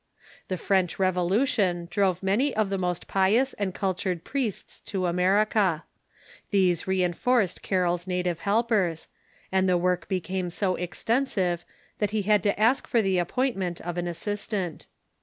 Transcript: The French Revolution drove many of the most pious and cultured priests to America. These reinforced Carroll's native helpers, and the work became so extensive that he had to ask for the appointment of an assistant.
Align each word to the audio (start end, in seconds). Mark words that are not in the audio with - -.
The 0.47 0.57
French 0.57 0.97
Revolution 0.97 1.87
drove 1.91 2.23
many 2.23 2.55
of 2.55 2.71
the 2.71 2.79
most 2.79 3.07
pious 3.07 3.53
and 3.53 3.71
cultured 3.71 4.23
priests 4.23 4.81
to 4.85 5.05
America. 5.05 5.83
These 6.49 6.87
reinforced 6.87 7.61
Carroll's 7.61 8.07
native 8.07 8.39
helpers, 8.39 9.09
and 9.51 9.69
the 9.69 9.77
work 9.77 10.07
became 10.07 10.49
so 10.49 10.73
extensive 10.75 11.63
that 11.99 12.09
he 12.09 12.23
had 12.23 12.41
to 12.41 12.59
ask 12.59 12.87
for 12.87 13.03
the 13.03 13.19
appointment 13.19 13.79
of 13.81 13.95
an 13.95 14.07
assistant. 14.07 14.87